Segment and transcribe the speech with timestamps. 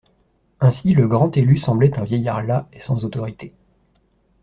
[0.59, 3.53] Ainsi le Grand-Élu semblait un vieillard las et sans autorité.